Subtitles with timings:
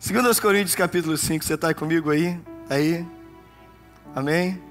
[0.00, 2.40] 2 Coríntios capítulo 5, você está comigo aí?
[2.70, 3.04] Aí?
[4.14, 4.62] Amém?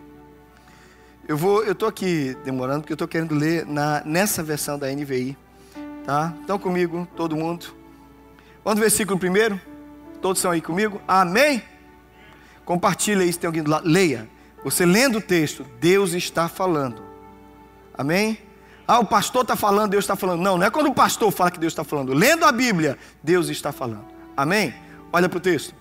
[1.27, 4.87] Eu vou, eu estou aqui demorando porque eu estou querendo ler na, nessa versão da
[4.87, 5.37] NVI.
[6.05, 6.33] Tá?
[6.39, 7.65] Estão comigo, todo mundo?
[8.63, 9.59] Vamos no versículo primeiro?
[10.21, 11.01] Todos estão aí comigo?
[11.05, 11.61] Amém?
[12.63, 13.85] Compartilha aí se tem alguém do lado.
[13.85, 14.29] Leia.
[14.63, 17.03] Você lendo o texto, Deus está falando.
[17.93, 18.39] Amém?
[18.87, 20.41] Ah, o pastor está falando, Deus está falando.
[20.41, 22.13] Não, não é quando o pastor fala que Deus está falando.
[22.13, 24.05] Lendo a Bíblia, Deus está falando.
[24.35, 24.86] Amém?
[25.17, 25.73] Olha para o texto.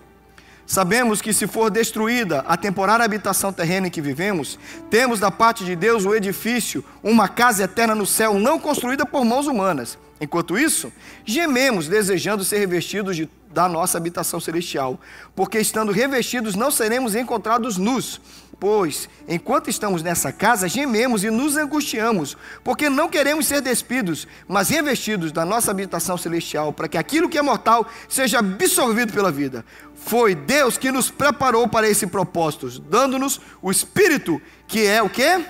[0.65, 4.57] Sabemos que se for destruída a temporária habitação terrena em que vivemos,
[4.89, 9.23] temos da parte de Deus o edifício, uma casa eterna no céu, não construída por
[9.23, 9.95] mãos humanas.
[10.19, 10.91] Enquanto isso,
[11.23, 14.99] gememos desejando ser revestidos de, da nossa habitação celestial,
[15.35, 18.19] porque estando revestidos não seremos encontrados nus.
[18.59, 24.69] Pois, enquanto estamos nessa casa, gememos e nos angustiamos, porque não queremos ser despidos, mas
[24.69, 29.63] revestidos da nossa habitação celestial, para que aquilo que é mortal seja absorvido pela vida.
[29.95, 35.45] Foi Deus que nos preparou para esse propósito, dando-nos o Espírito, que é o quê?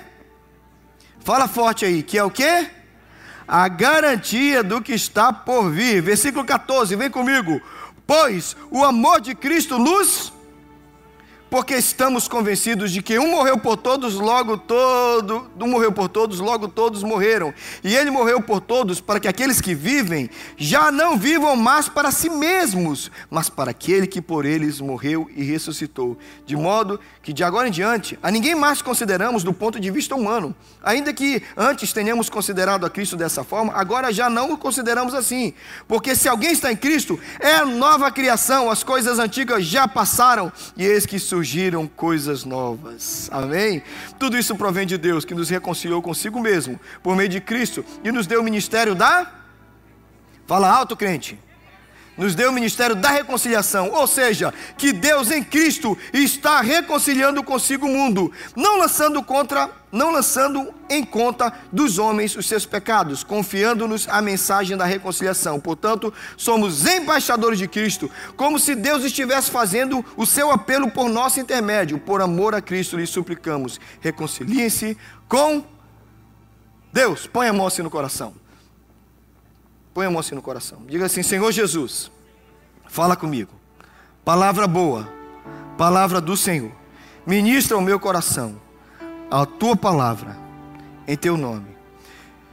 [1.20, 2.68] Fala forte aí, que é o quê?
[3.46, 6.02] A garantia do que está por vir.
[6.02, 7.58] Versículo 14, vem comigo.
[8.06, 10.32] Pois o amor de Cristo nos
[11.50, 16.40] porque estamos convencidos de que um morreu por todos, logo todo, um morreu por todos,
[16.40, 17.54] logo todos morreram.
[17.82, 22.10] E ele morreu por todos para que aqueles que vivem já não vivam mais para
[22.10, 26.18] si mesmos, mas para aquele que por eles morreu e ressuscitou.
[26.44, 30.14] De modo que de agora em diante a ninguém mais consideramos do ponto de vista
[30.14, 30.54] humano.
[30.82, 35.54] Ainda que antes tenhamos considerado a Cristo dessa forma, agora já não o consideramos assim.
[35.86, 40.84] Porque se alguém está em Cristo, é nova criação, as coisas antigas já passaram e
[40.84, 43.28] eis que surgiram surgiram coisas novas.
[43.32, 43.80] Amém?
[44.18, 48.10] Tudo isso provém de Deus, que nos reconciliou consigo mesmo, por meio de Cristo, e
[48.10, 49.32] nos deu o ministério da.
[50.46, 51.38] Fala alto, crente
[52.18, 57.86] nos deu o ministério da reconciliação, ou seja, que Deus em Cristo está reconciliando consigo
[57.86, 64.08] o mundo, não lançando contra, não lançando em conta dos homens os seus pecados, confiando-nos
[64.08, 65.60] a mensagem da reconciliação.
[65.60, 71.38] Portanto, somos embaixadores de Cristo, como se Deus estivesse fazendo o seu apelo por nosso
[71.38, 71.98] intermédio.
[71.98, 75.64] Por amor a Cristo lhe suplicamos, reconciliem-se com
[76.92, 77.26] Deus.
[77.26, 78.34] Põe a mão assim no coração.
[79.92, 80.82] Põe a mão assim no coração.
[80.86, 82.10] Diga assim: Senhor Jesus,
[82.88, 83.52] fala comigo.
[84.24, 85.08] Palavra boa,
[85.76, 86.72] palavra do Senhor.
[87.26, 88.68] Ministra o meu coração
[89.30, 90.36] a tua palavra,
[91.06, 91.67] em teu nome.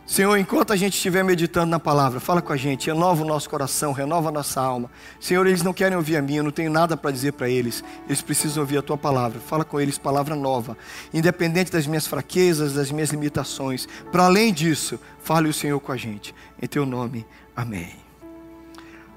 [0.06, 3.50] Senhor, enquanto a gente estiver meditando na palavra, fala com a gente, renova o nosso
[3.50, 4.90] coração, renova a nossa alma.
[5.20, 7.84] Senhor, eles não querem ouvir a minha, eu não tenho nada para dizer para eles.
[8.06, 9.40] Eles precisam ouvir a tua palavra.
[9.40, 10.78] Fala com eles palavra nova,
[11.12, 13.88] independente das minhas fraquezas, das minhas limitações.
[14.12, 16.36] Para além disso, fale o Senhor com a gente.
[16.62, 17.96] Em teu nome, amém.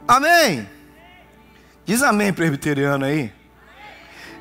[0.06, 0.66] Amém.
[1.84, 3.37] Diz amém, presbiteriano aí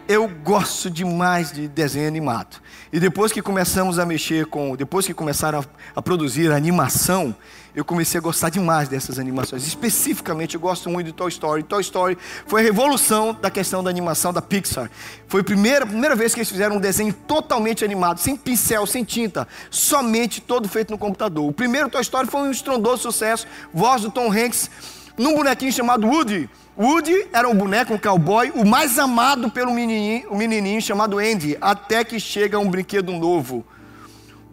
[0.07, 2.61] eu gosto demais de desenho animado.
[2.91, 7.35] E depois que começamos a mexer com, depois que começaram a, a, produzir animação,
[7.75, 9.67] eu comecei a gostar demais dessas animações.
[9.67, 11.61] Especificamente, eu gosto muito de Toy Story.
[11.61, 14.89] Toy Story foi a revolução da questão da animação da Pixar.
[15.27, 18.87] Foi a primeira, a primeira vez que eles fizeram um desenho totalmente animado, sem pincel,
[18.87, 21.45] sem tinta, somente todo feito no computador.
[21.47, 24.71] O primeiro Toy Story foi um estrondoso sucesso, voz do Tom Hanks,
[25.17, 30.31] num bonequinho chamado Woody Woody era um boneco, um cowboy, o mais amado pelo menininho,
[30.31, 33.65] um menininho chamado Andy, até que chega um brinquedo novo,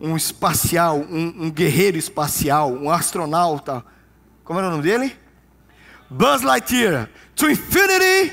[0.01, 3.85] um espacial, um, um guerreiro espacial, um astronauta.
[4.43, 5.15] Como era o nome dele?
[6.09, 7.11] Buzz Lightyear.
[7.37, 8.33] To Infinity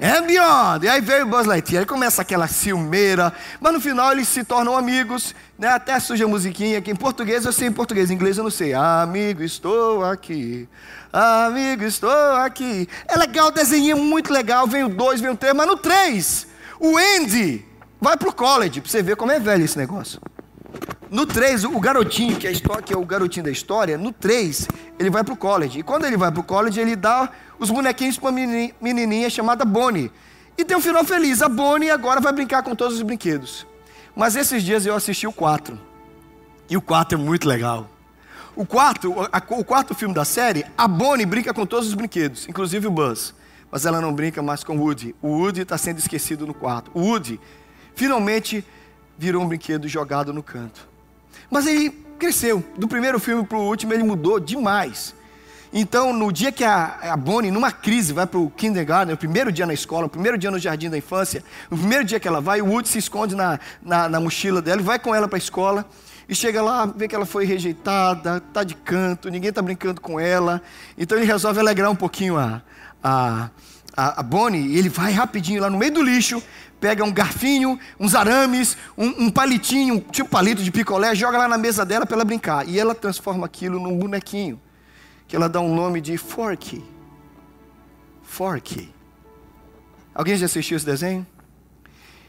[0.00, 0.86] and Beyond.
[0.86, 4.76] E aí veio Buzz Lightyear, aí começa aquela ciumeira, mas no final eles se tornam
[4.76, 5.68] amigos, né?
[5.68, 8.50] até surge a musiquinha, que em português eu sei em português, em inglês eu não
[8.50, 8.72] sei.
[8.72, 10.68] Amigo, estou aqui.
[11.16, 12.88] Amigo, estou aqui.
[13.06, 14.66] É legal, o desenho muito legal.
[14.66, 16.48] Vem o 2, vem o 3, mas no 3,
[16.80, 17.64] o Andy
[18.00, 20.20] vai pro college, pra você ver como é velho esse negócio.
[21.08, 24.66] No 3, o garotinho, que é, história, que é o garotinho da história, no 3,
[24.98, 25.78] ele vai pro college.
[25.78, 27.30] E quando ele vai pro college, ele dá
[27.60, 28.40] os bonequinhos pra uma
[28.80, 30.10] menininha chamada Bonnie.
[30.58, 31.40] E tem um final feliz.
[31.42, 33.64] A Bonnie agora vai brincar com todos os brinquedos.
[34.16, 35.80] Mas esses dias eu assisti o 4.
[36.68, 37.93] E o 4 é muito legal.
[38.56, 39.12] O quarto,
[39.50, 43.34] o quarto filme da série, a Bonnie brinca com todos os brinquedos, inclusive o Buzz.
[43.70, 45.14] Mas ela não brinca mais com o Woody.
[45.20, 46.88] O Woody está sendo esquecido no quarto.
[46.94, 47.40] O Woody
[47.96, 48.64] finalmente
[49.18, 50.86] virou um brinquedo jogado no canto.
[51.50, 52.62] Mas ele cresceu.
[52.76, 55.14] Do primeiro filme para o último, ele mudou demais.
[55.72, 59.50] Então, no dia que a, a Bonnie, numa crise, vai para o kindergarten, o primeiro
[59.50, 62.40] dia na escola, o primeiro dia no jardim da infância, no primeiro dia que ela
[62.40, 65.36] vai, o Woody se esconde na, na, na mochila dela e vai com ela para
[65.36, 65.84] a escola.
[66.28, 70.18] E chega lá, vê que ela foi rejeitada, está de canto, ninguém está brincando com
[70.18, 70.62] ela.
[70.96, 72.62] Então ele resolve alegrar um pouquinho a,
[73.02, 73.50] a,
[73.94, 76.42] a, a Bonnie, e ele vai rapidinho lá no meio do lixo,
[76.80, 81.58] pega um garfinho, uns arames, um, um palitinho, tipo palito de picolé, joga lá na
[81.58, 82.66] mesa dela para ela brincar.
[82.66, 84.60] E ela transforma aquilo num bonequinho,
[85.28, 86.82] que ela dá um nome de Forky.
[88.22, 88.92] Forky.
[90.14, 91.26] Alguém já assistiu esse desenho?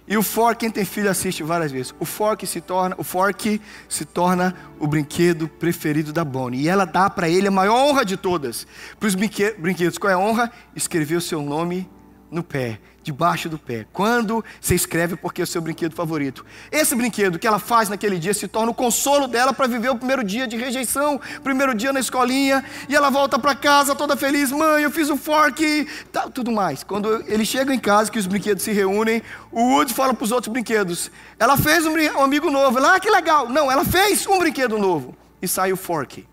[0.07, 1.95] E o fork, quem tem filho assiste várias vezes.
[1.99, 3.59] O fork se torna, o fork
[3.89, 6.61] se torna o brinquedo preferido da Bonnie.
[6.61, 8.67] E ela dá para ele a maior honra de todas.
[8.99, 10.51] Para os brinquedos, qual é a honra?
[10.75, 11.89] Escrever o seu nome
[12.29, 13.85] no pé debaixo do pé.
[13.93, 16.43] Quando você escreve porque é o seu brinquedo favorito.
[16.71, 19.95] Esse brinquedo que ela faz naquele dia se torna o consolo dela para viver o
[19.95, 24.51] primeiro dia de rejeição, primeiro dia na escolinha, e ela volta para casa toda feliz,
[24.51, 26.83] mãe, eu fiz o fork, tá, tudo mais.
[26.83, 30.31] Quando ele chega em casa, que os brinquedos se reúnem, o Woody fala para os
[30.31, 33.47] outros brinquedos, ela fez um, um amigo novo, ela, ah, que legal.
[33.47, 35.15] Não, ela fez um brinquedo novo.
[35.39, 36.25] E sai o fork.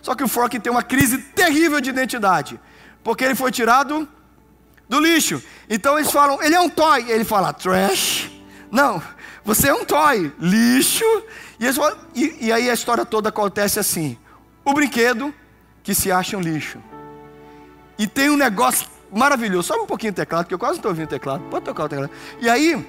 [0.00, 2.60] Só que o fork tem uma crise terrível de identidade,
[3.02, 4.08] porque ele foi tirado
[4.88, 5.42] do lixo.
[5.68, 7.10] Então eles falam, ele é um toy.
[7.10, 8.30] Ele fala, trash.
[8.70, 9.02] Não,
[9.44, 11.04] você é um toy, lixo.
[11.58, 14.18] E, falam, e, e aí a história toda acontece assim:
[14.64, 15.34] o brinquedo
[15.82, 16.78] que se acha um lixo.
[17.98, 19.68] E tem um negócio maravilhoso.
[19.68, 21.44] Sobe um pouquinho o teclado, que eu quase não estou ouvindo o teclado.
[21.50, 22.10] Pode tocar o teclado.
[22.40, 22.84] E aí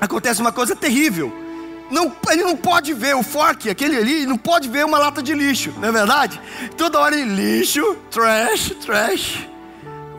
[0.00, 1.32] acontece uma coisa terrível.
[1.90, 5.34] Não, ele não pode ver o fork, aquele ali, não pode ver uma lata de
[5.34, 6.40] lixo, não é verdade?
[6.76, 9.49] Toda hora ele lixo, trash, trash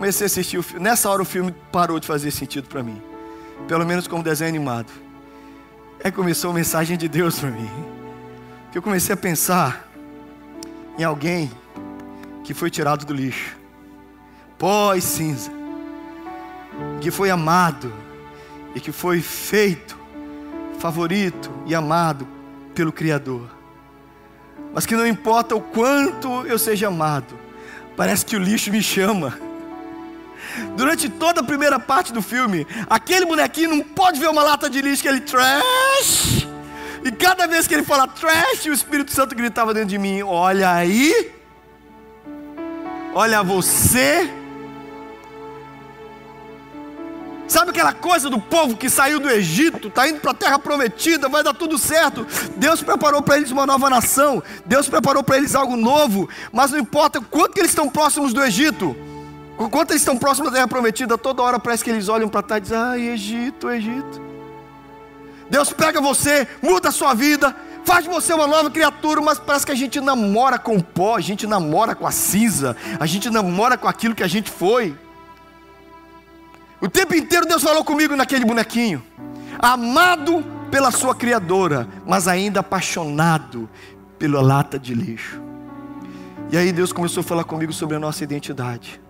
[0.01, 0.83] comecei a assistir o filme.
[0.83, 2.99] Nessa hora o filme parou de fazer sentido para mim.
[3.67, 4.91] Pelo menos como desenho animado.
[5.99, 7.69] É começou a mensagem de Deus para mim.
[8.71, 9.87] Que eu comecei a pensar
[10.97, 11.51] em alguém
[12.43, 13.55] que foi tirado do lixo.
[14.57, 15.51] Pó e cinza.
[16.99, 17.93] Que foi amado
[18.73, 19.95] e que foi feito
[20.79, 22.27] favorito e amado
[22.73, 23.47] pelo Criador.
[24.73, 27.37] Mas que não importa o quanto eu seja amado,
[27.95, 29.50] parece que o lixo me chama.
[30.75, 34.81] Durante toda a primeira parte do filme, aquele bonequinho não pode ver uma lata de
[34.81, 36.47] lixo que ele trash.
[37.03, 40.71] E cada vez que ele fala trash, o Espírito Santo gritava dentro de mim: Olha
[40.71, 41.31] aí,
[43.13, 44.29] olha você.
[47.51, 51.27] Sabe aquela coisa do povo que saiu do Egito, está indo para a terra prometida,
[51.27, 52.25] vai dar tudo certo.
[52.55, 56.79] Deus preparou para eles uma nova nação, Deus preparou para eles algo novo, mas não
[56.79, 58.95] importa quanto que eles estão próximos do Egito,
[59.65, 62.59] Enquanto eles estão próximos da terra prometida, toda hora parece que eles olham para trás
[62.59, 64.21] e dizem: Ai, Egito, Egito.
[65.49, 69.65] Deus pega você, muda a sua vida, faz de você uma nova criatura, mas parece
[69.65, 73.29] que a gente namora com o pó, a gente namora com a cinza, a gente
[73.29, 74.97] namora com aquilo que a gente foi.
[76.79, 79.03] O tempo inteiro Deus falou comigo naquele bonequinho,
[79.59, 83.69] amado pela sua criadora, mas ainda apaixonado
[84.17, 85.41] pela lata de lixo.
[86.49, 89.00] E aí Deus começou a falar comigo sobre a nossa identidade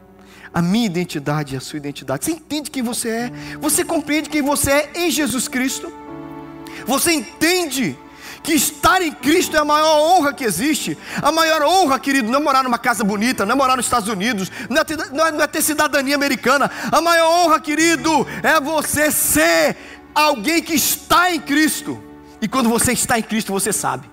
[0.53, 2.25] a minha identidade e a sua identidade.
[2.25, 3.31] Você entende quem você é?
[3.59, 5.91] Você compreende quem você é em Jesus Cristo?
[6.85, 7.97] Você entende
[8.43, 10.97] que estar em Cristo é a maior honra que existe.
[11.21, 14.09] A maior honra, querido, não é morar numa casa bonita, não é morar nos Estados
[14.09, 16.69] Unidos, não é, ter, não é, é ter cidadania americana.
[16.91, 19.77] A maior honra, querido, é você ser
[20.13, 22.01] alguém que está em Cristo.
[22.41, 24.09] E quando você está em Cristo, você sabe.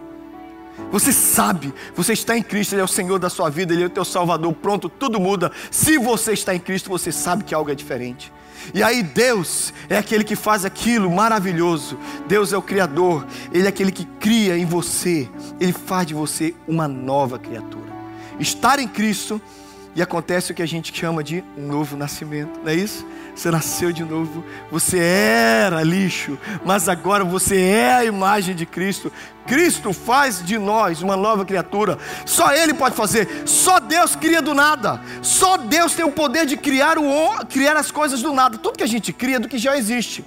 [0.90, 3.86] Você sabe, você está em Cristo, Ele é o Senhor da sua vida, Ele é
[3.86, 5.52] o teu Salvador, pronto, tudo muda.
[5.70, 8.32] Se você está em Cristo, você sabe que algo é diferente.
[8.74, 11.98] E aí Deus é aquele que faz aquilo maravilhoso.
[12.26, 15.28] Deus é o Criador, Ele é aquele que cria em você,
[15.60, 17.88] Ele faz de você uma nova criatura.
[18.40, 19.40] Estar em Cristo
[19.98, 23.04] e acontece o que a gente chama de novo nascimento, não é isso?
[23.34, 29.10] Você nasceu de novo, você era lixo, mas agora você é a imagem de Cristo.
[29.44, 31.98] Cristo faz de nós uma nova criatura.
[32.24, 33.28] Só Ele pode fazer.
[33.44, 35.02] Só Deus cria do nada.
[35.20, 38.56] Só Deus tem o poder de criar, o, criar as coisas do nada.
[38.56, 40.24] Tudo que a gente cria é do que já existe.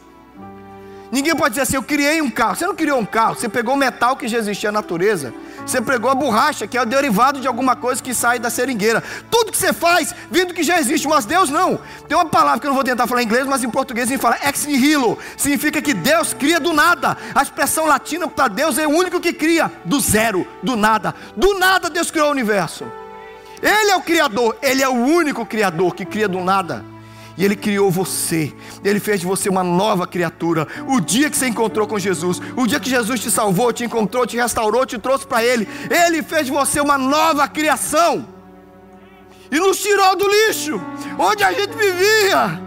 [1.11, 2.55] Ninguém pode dizer assim: eu criei um carro.
[2.55, 5.33] Você não criou um carro, você pegou o metal que já existia na natureza.
[5.65, 9.03] Você pegou a borracha, que é o derivado de alguma coisa que sai da seringueira.
[9.29, 11.79] Tudo que você faz, vindo que já existe, mas Deus não.
[12.07, 14.19] Tem uma palavra que eu não vou tentar falar em inglês, mas em português gente
[14.19, 15.19] fala ex nihilo.
[15.37, 17.17] Significa que Deus cria do nada.
[17.35, 21.13] A expressão latina para Deus é o único que cria do zero, do nada.
[21.35, 22.85] Do nada Deus criou o universo.
[23.61, 26.83] Ele é o Criador, Ele é o único Criador que cria do nada.
[27.37, 30.67] E Ele criou você, Ele fez de você uma nova criatura.
[30.87, 34.25] O dia que você encontrou com Jesus, o dia que Jesus te salvou, te encontrou,
[34.25, 38.27] te restaurou, te trouxe para Ele, Ele fez de você uma nova criação
[39.51, 40.81] e nos tirou do lixo,
[41.19, 42.61] onde a gente vivia,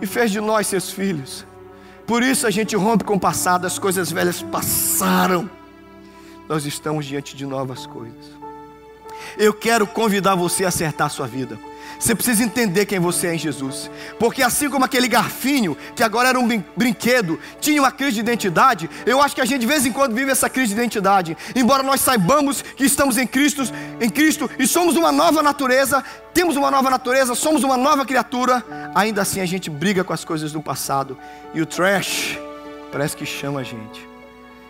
[0.00, 1.44] e fez de nós seus filhos.
[2.06, 5.48] Por isso a gente rompe com o passado, as coisas velhas passaram,
[6.48, 8.32] nós estamos diante de novas coisas.
[9.38, 11.58] Eu quero convidar você a acertar a sua vida.
[11.98, 13.90] Você precisa entender quem você é em Jesus.
[14.18, 18.90] Porque assim como aquele garfinho, que agora era um brinquedo, tinha uma crise de identidade,
[19.06, 21.36] eu acho que a gente de vez em quando vive essa crise de identidade.
[21.54, 23.62] Embora nós saibamos que estamos em Cristo,
[24.00, 28.64] em Cristo e somos uma nova natureza, temos uma nova natureza, somos uma nova criatura,
[28.94, 31.16] ainda assim a gente briga com as coisas do passado.
[31.54, 32.38] E o trash
[32.90, 34.08] parece que chama a gente.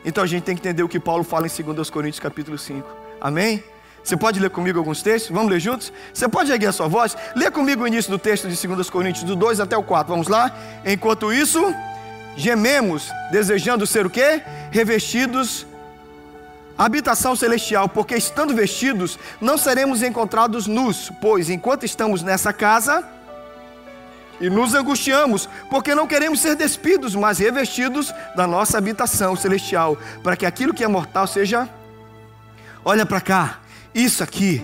[0.05, 2.87] Então a gente tem que entender o que Paulo fala em 2 Coríntios capítulo 5.
[3.21, 3.63] Amém?
[4.03, 5.31] Você pode ler comigo alguns textos?
[5.31, 5.93] Vamos ler juntos?
[6.13, 7.17] Você pode erguer a sua voz?
[7.37, 10.11] Lê comigo o início do texto de 2 Coríntios, do 2 até o 4.
[10.11, 10.55] Vamos lá?
[10.85, 11.75] Enquanto isso,
[12.37, 14.43] gememos, desejando ser o quê?
[14.71, 15.67] Revestidos
[16.77, 23.07] habitação celestial, porque estando vestidos, não seremos encontrados nus, pois enquanto estamos nessa casa,
[24.41, 30.37] e nos angustiamos, porque não queremos ser despidos, mas revestidos da nossa habitação celestial, para
[30.37, 31.69] que aquilo que é mortal seja.
[32.85, 33.59] Olha para cá,
[33.95, 34.63] isso aqui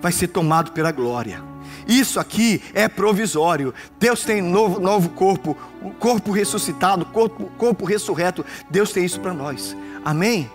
[0.00, 1.42] vai ser tomado pela glória.
[1.86, 3.74] Isso aqui é provisório.
[3.98, 5.56] Deus tem novo, novo corpo,
[5.98, 8.44] corpo ressuscitado, corpo, corpo ressurreto.
[8.70, 9.76] Deus tem isso para nós.
[10.04, 10.50] Amém?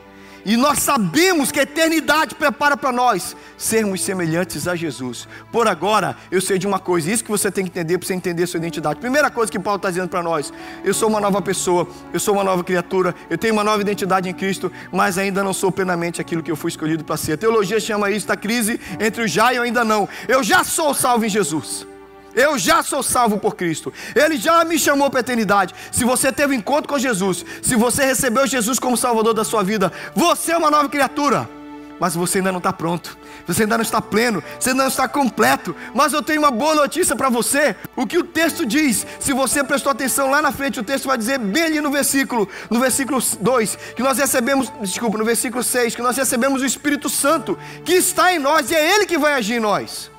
[0.47, 5.27] E nós sabemos que a eternidade prepara para nós sermos semelhantes a Jesus.
[5.51, 8.13] Por agora, eu sei de uma coisa, isso que você tem que entender para você
[8.13, 8.97] entender a sua identidade.
[8.97, 10.53] Primeira coisa que Paulo está dizendo para nós:
[10.85, 14.29] eu sou uma nova pessoa, eu sou uma nova criatura, eu tenho uma nova identidade
[14.29, 17.33] em Cristo, mas ainda não sou plenamente aquilo que eu fui escolhido para ser.
[17.33, 20.07] A teologia chama isso da crise entre o já e o ainda não.
[20.29, 21.85] Eu já sou salvo em Jesus.
[22.37, 23.91] Eu já sou salvo por Cristo.
[24.15, 25.73] Ele já me chamou para a eternidade.
[25.91, 29.63] Se você teve um encontro com Jesus, se você recebeu Jesus como Salvador da sua
[29.63, 31.49] vida, você é uma nova criatura.
[31.99, 33.17] Mas você ainda não está pronto,
[33.47, 35.75] você ainda não está pleno, você ainda não está completo.
[35.95, 37.75] Mas eu tenho uma boa notícia para você.
[37.95, 41.17] O que o texto diz, se você prestou atenção lá na frente, o texto vai
[41.17, 45.95] dizer bem ali no versículo, no versículo 2, que nós recebemos, desculpa, no versículo 6,
[45.95, 49.33] que nós recebemos o Espírito Santo que está em nós e é Ele que vai
[49.33, 50.11] agir em nós.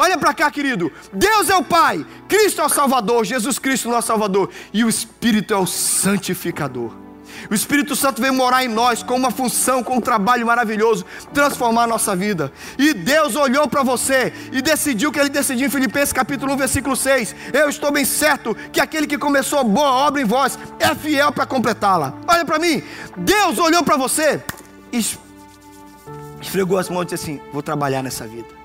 [0.00, 0.90] Olha para cá, querido.
[1.12, 4.82] Deus é o Pai, Cristo é o Salvador, Jesus Cristo é o nosso Salvador, e
[4.82, 6.92] o Espírito é o santificador.
[7.50, 11.04] O Espírito Santo vem morar em nós com uma função, com um trabalho maravilhoso,
[11.34, 12.50] transformar a nossa vida.
[12.78, 16.96] E Deus olhou para você e decidiu que ele decidiu em Filipenses capítulo 1, versículo
[16.96, 17.36] 6.
[17.52, 21.30] Eu estou bem certo que aquele que começou a boa obra em vós é fiel
[21.30, 22.14] para completá-la.
[22.26, 22.82] Olha para mim.
[23.18, 24.42] Deus olhou para você
[24.90, 25.04] e
[26.40, 28.59] esfregou as mãos e disse assim: "Vou trabalhar nessa vida"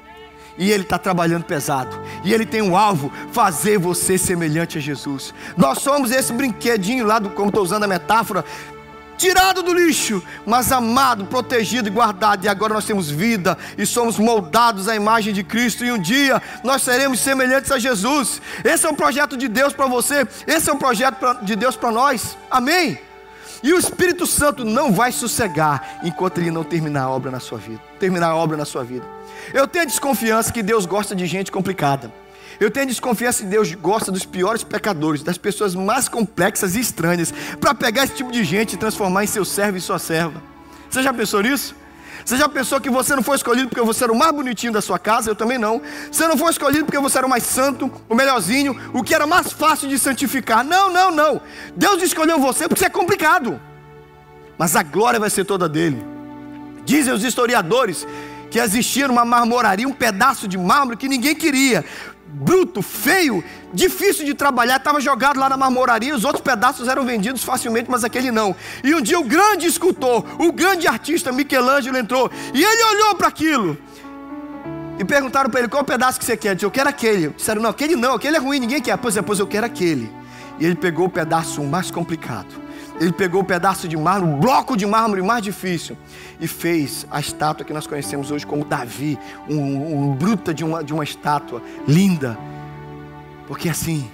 [0.58, 2.00] e Ele está trabalhando pesado.
[2.24, 5.34] E Ele tem um alvo: fazer você semelhante a Jesus.
[5.58, 8.44] Nós somos esse brinquedinho lá, do, como estou usando a metáfora,
[9.18, 12.46] tirado do lixo, mas amado, protegido e guardado.
[12.46, 15.84] E agora nós temos vida e somos moldados à imagem de Cristo.
[15.84, 18.42] E um dia nós seremos semelhantes a Jesus.
[18.64, 20.28] Esse é um projeto de Deus para você.
[20.48, 22.38] Esse é um projeto de Deus para nós.
[22.50, 23.00] Amém?
[23.64, 27.58] E o Espírito Santo não vai sossegar enquanto ele não terminar a obra na sua
[27.58, 27.82] vida.
[28.00, 29.06] Terminar a obra na sua vida.
[29.54, 32.12] Eu tenho desconfiança que Deus gosta de gente complicada.
[32.60, 37.34] Eu tenho desconfiança que Deus gosta dos piores pecadores, das pessoas mais complexas e estranhas,
[37.60, 40.42] para pegar esse tipo de gente e transformar em seu servo e sua serva.
[40.90, 41.75] Você já pensou nisso?
[42.24, 44.82] Você já pensou que você não foi escolhido porque você era o mais bonitinho da
[44.82, 45.30] sua casa?
[45.30, 45.82] Eu também não.
[46.12, 49.28] Você não foi escolhido porque você era o mais santo, o melhorzinho, o que era
[49.28, 50.64] mais fácil de santificar.
[50.64, 51.42] Não, não, não.
[51.75, 53.62] Deus escolheu você porque você é complicado.
[54.58, 56.04] Mas a glória vai ser toda dele.
[56.84, 58.08] Dizem os historiadores
[58.50, 61.84] que existia uma marmoraria, um pedaço de mármore que ninguém queria.
[62.28, 66.16] Bruto, feio, difícil de trabalhar, estava jogado lá na marmoraria.
[66.16, 68.56] Os outros pedaços eram vendidos facilmente, mas aquele não.
[68.84, 73.28] E um dia o grande escultor, o grande artista Michelangelo entrou e ele olhou para
[73.28, 73.78] aquilo.
[75.00, 76.50] E perguntaram para ele: qual pedaço que você quer?
[76.50, 77.30] Ele disse: Eu quero aquele.
[77.30, 78.98] Disseram: Não, aquele não, aquele é ruim, ninguém quer.
[78.98, 80.12] Pois é, pois eu quero aquele.
[80.60, 82.64] E ele pegou o pedaço mais complicado
[83.00, 85.98] ele pegou o um pedaço de mármore, um bloco de mármore mais difícil,
[86.40, 89.18] e fez a estátua que nós conhecemos hoje como Davi,
[89.50, 92.38] um, um bruta de uma, de uma estátua linda,
[93.48, 94.10] porque assim,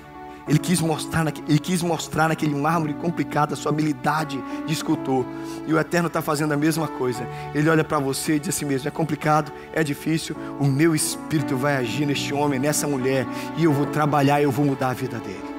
[0.48, 5.26] ele quis, mostrar, ele quis mostrar naquele mármore complicado a sua habilidade de escultor.
[5.68, 7.28] E o Eterno está fazendo a mesma coisa.
[7.54, 10.36] Ele olha para você e diz assim mesmo: é complicado, é difícil.
[10.60, 14.66] O meu espírito vai agir neste homem, nessa mulher, e eu vou trabalhar, eu vou
[14.66, 15.52] mudar a vida dele.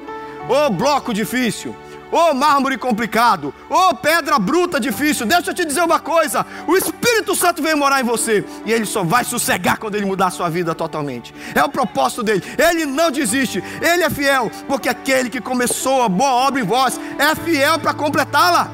[0.49, 1.75] Ô oh, bloco difícil,
[2.12, 7.35] ô mármore complicado, ô pedra bruta difícil, deixa eu te dizer uma coisa: o Espírito
[7.35, 10.50] Santo vem morar em você e ele só vai sossegar quando ele mudar a sua
[10.50, 11.35] vida totalmente.
[11.54, 16.09] É o propósito dele, ele não desiste, ele é fiel, porque aquele que começou a
[16.09, 18.71] boa obra em vós é fiel para completá-la.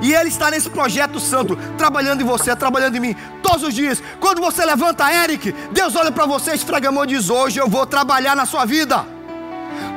[0.00, 4.00] E Ele está nesse projeto santo, trabalhando em você, trabalhando em mim, todos os dias.
[4.20, 7.68] Quando você levanta, Eric, Deus olha para você, esfrega a mão e diz: Hoje eu
[7.68, 9.17] vou trabalhar na sua vida.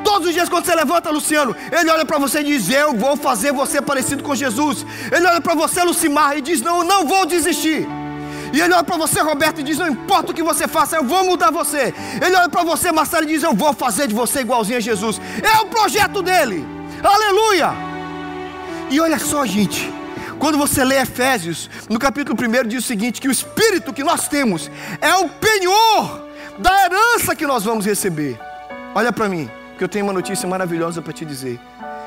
[0.04, 3.16] Todos os dias quando você levanta, Luciano, ele olha para você e diz: Eu vou
[3.16, 4.86] fazer você parecido com Jesus.
[5.12, 7.88] Ele olha para você, Lucimar, e diz: Não, não vou desistir.
[8.54, 11.04] E ele olha para você, Roberto, e diz: Não importa o que você faça, eu
[11.04, 11.94] vou mudar você.
[12.22, 15.22] Ele olha para você, Marcelo, e diz: Eu vou fazer de você igualzinho a Jesus.
[15.42, 16.66] É o projeto dele.
[17.04, 17.72] Aleluia!
[18.90, 19.92] E olha só, gente.
[20.38, 24.28] Quando você lê Efésios, no capítulo 1 diz o seguinte: que o espírito que nós
[24.28, 26.26] temos é o penhor
[26.58, 28.40] da herança que nós vamos receber.
[28.94, 29.50] Olha para mim,
[29.82, 31.60] que eu tenho uma notícia maravilhosa para te dizer.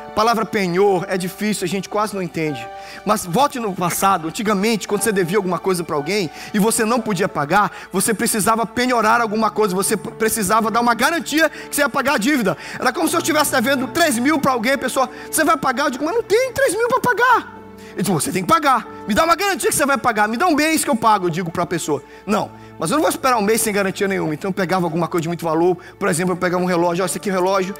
[0.06, 2.64] A palavra penhor é difícil, a gente quase não entende.
[3.04, 7.00] Mas volte no passado, antigamente, quando você devia alguma coisa para alguém e você não
[7.00, 11.88] podia pagar, você precisava penhorar alguma coisa, você precisava dar uma garantia que você ia
[11.88, 12.56] pagar a dívida.
[12.78, 15.86] Era como se eu estivesse devendo 3 mil para alguém, a pessoa, você vai pagar?
[15.86, 17.63] Eu digo, mas não tem 3 mil para pagar.
[17.94, 18.86] Ele disse, você tem que pagar.
[19.08, 21.26] Me dá uma garantia que você vai pagar, me dá um mês que eu pago,
[21.26, 22.02] eu digo para a pessoa.
[22.26, 24.34] Não, mas eu não vou esperar um mês sem garantia nenhuma.
[24.34, 27.08] Então eu pegava alguma coisa de muito valor, por exemplo, eu pegava um relógio, olha,
[27.08, 27.74] esse aqui é um relógio.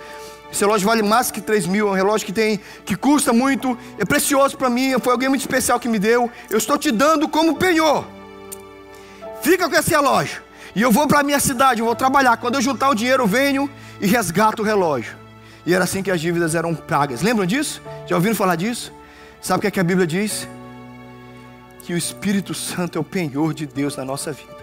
[0.52, 3.76] Esse relógio vale mais que 3 mil, é um relógio que tem, que custa muito,
[3.98, 6.30] é precioso para mim, foi alguém muito especial que me deu.
[6.48, 8.04] Eu estou te dando como penhor.
[9.42, 10.42] Fica com esse relógio.
[10.76, 12.36] E eu vou para a minha cidade, eu vou trabalhar.
[12.36, 13.68] Quando eu juntar o dinheiro, eu venho
[14.00, 15.16] e resgato o relógio.
[15.66, 17.20] E era assim que as dívidas eram pagas.
[17.20, 17.82] Lembram disso?
[18.06, 18.92] Já ouviram falar disso?
[19.44, 20.48] Sabe o que, é que a Bíblia diz?
[21.82, 24.56] Que o Espírito Santo é o penhor de Deus na nossa vida.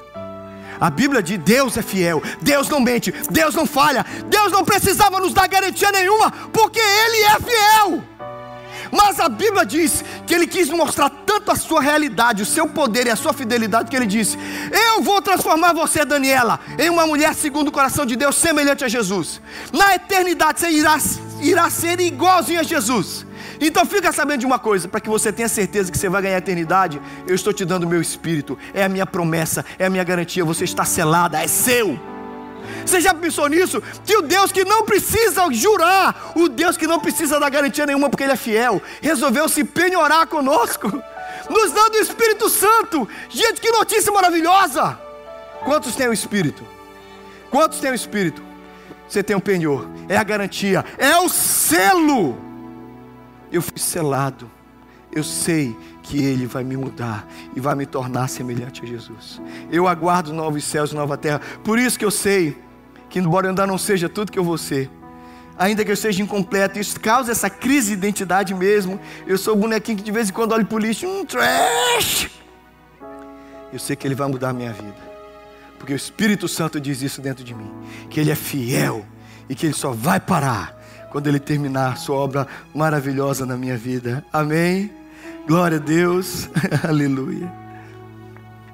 [0.79, 5.19] A Bíblia diz: Deus é fiel, Deus não mente, Deus não falha, Deus não precisava
[5.19, 8.03] nos dar garantia nenhuma, porque Ele é fiel.
[8.91, 13.05] Mas a Bíblia diz que Ele quis mostrar tanto a sua realidade, o seu poder
[13.05, 14.35] e a sua fidelidade, que Ele disse:
[14.71, 18.87] Eu vou transformar você, Daniela, em uma mulher segundo o coração de Deus, semelhante a
[18.87, 19.39] Jesus.
[19.71, 20.97] Na eternidade você irá,
[21.39, 23.27] irá ser igualzinho a Jesus.
[23.61, 26.35] Então fica sabendo de uma coisa, para que você tenha certeza que você vai ganhar
[26.35, 29.89] a eternidade, eu estou te dando o meu espírito, é a minha promessa, é a
[29.89, 31.99] minha garantia, você está selada, é seu.
[32.83, 33.81] Você já pensou nisso?
[34.03, 38.09] Que o Deus que não precisa jurar, o Deus que não precisa dar garantia nenhuma
[38.09, 40.87] porque Ele é fiel, resolveu se penhorar conosco,
[41.47, 43.07] nos dando o Espírito Santo.
[43.29, 44.99] Gente, que notícia maravilhosa!
[45.63, 46.65] Quantos têm o Espírito?
[47.51, 48.41] Quantos têm o Espírito?
[49.07, 52.50] Você tem o penhor, é a garantia, é o selo
[53.51, 54.49] eu fui selado.
[55.11, 59.41] Eu sei que Ele vai me mudar e vai me tornar semelhante a Jesus.
[59.69, 61.41] Eu aguardo novos céus e nova terra.
[61.63, 62.57] Por isso que eu sei
[63.09, 64.89] que, embora eu ainda não seja tudo que eu vou ser,
[65.57, 68.99] ainda que eu seja incompleto, isso causa essa crise de identidade mesmo.
[69.27, 72.29] Eu sou o bonequinho que de vez em quando olho para o lixo, um trash.
[73.73, 75.11] Eu sei que Ele vai mudar a minha vida.
[75.77, 77.69] Porque o Espírito Santo diz isso dentro de mim:
[78.09, 79.05] que Ele é fiel
[79.49, 80.80] e que Ele só vai parar
[81.11, 84.25] quando Ele terminar Sua obra maravilhosa na minha vida.
[84.31, 84.89] Amém?
[85.47, 86.49] Glória a Deus.
[86.87, 87.51] Aleluia.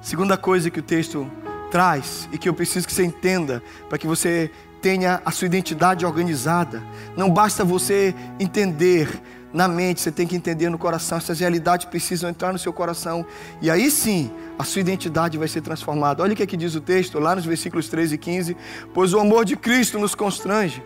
[0.00, 1.30] Segunda coisa que o texto
[1.70, 6.06] traz e que eu preciso que você entenda para que você tenha a sua identidade
[6.06, 6.82] organizada.
[7.16, 9.08] Não basta você entender
[9.52, 11.18] na mente, você tem que entender no coração.
[11.18, 13.26] Essas realidades precisam entrar no seu coração.
[13.60, 16.22] E aí sim, a sua identidade vai ser transformada.
[16.22, 18.56] Olha o que, é que diz o texto, lá nos versículos 13 e 15.
[18.94, 20.82] Pois o amor de Cristo nos constrange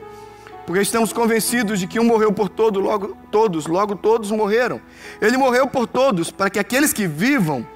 [0.66, 4.81] porque estamos convencidos de que um morreu por todo, logo todos, logo todos morreram.
[5.20, 7.66] Ele morreu por todos, para que aqueles que vivam,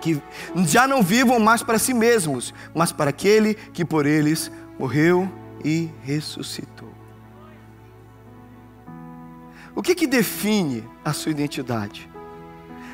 [0.00, 0.20] que
[0.66, 5.30] já não vivam mais para si mesmos, mas para aquele que por eles morreu
[5.64, 6.88] e ressuscitou.
[9.74, 12.08] O que, que define a sua identidade?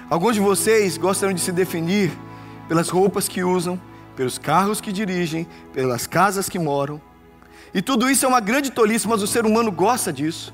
[0.08, 2.10] Alguns de vocês gostam de se definir
[2.66, 3.80] pelas roupas que usam,
[4.16, 7.00] pelos carros que dirigem, pelas casas que moram.
[7.72, 10.52] E tudo isso é uma grande tolice, mas o ser humano gosta disso.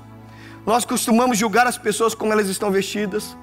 [0.65, 3.35] Nós costumamos julgar as pessoas como elas estão vestidas,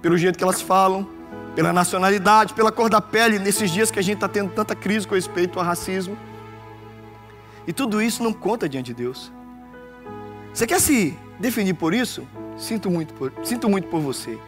[0.00, 1.08] pelo jeito que elas falam,
[1.54, 5.06] pela nacionalidade, pela cor da pele, nesses dias que a gente está tendo tanta crise
[5.06, 6.16] com respeito ao racismo.
[7.66, 9.30] E tudo isso não conta diante de Deus.
[10.52, 12.26] Você quer se definir por isso?
[12.58, 14.38] Sinto muito por, sinto muito por você.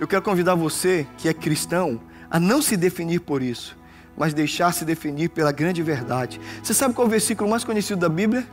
[0.00, 3.76] Eu quero convidar você, que é cristão, a não se definir por isso,
[4.16, 6.40] mas deixar-se definir pela grande verdade.
[6.62, 8.46] Você sabe qual é o versículo mais conhecido da Bíblia?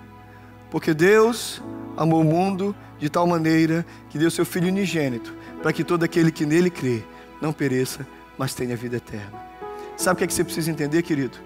[0.71, 1.61] Porque Deus
[1.97, 6.31] amou o mundo de tal maneira que deu seu Filho unigênito, para que todo aquele
[6.31, 7.03] que nele crê
[7.41, 8.05] não pereça,
[8.37, 9.49] mas tenha vida eterna.
[9.97, 11.37] Sabe o que, é que você precisa entender, querido?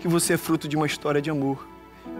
[0.00, 1.66] Que você é fruto de uma história de amor,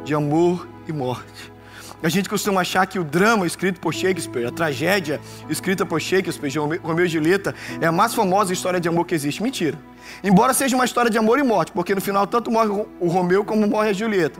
[0.04, 1.52] de amor e morte.
[2.00, 6.52] A gente costuma achar que o drama escrito por Shakespeare, a tragédia escrita por Shakespeare,
[6.80, 9.42] Romeu e Julieta, é a mais famosa história de amor que existe.
[9.42, 9.76] Mentira.
[10.22, 13.44] Embora seja uma história de amor e morte, porque no final tanto morre o Romeu
[13.44, 14.38] como morre a Julieta.